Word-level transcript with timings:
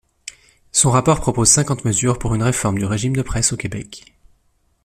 Son 0.71 0.89
rapport 0.89 1.19
propose 1.21 1.49
cinquante 1.51 1.85
mesures 1.85 2.17
pour 2.17 2.33
une 2.33 2.41
réforme 2.41 2.79
du 2.79 2.85
régime 2.85 3.15
de 3.15 3.21
presse 3.21 3.53
au 3.53 3.55
Québec. 3.55 4.17